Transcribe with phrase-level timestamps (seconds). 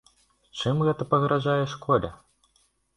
[0.61, 2.15] Чым гэта пагражае школе?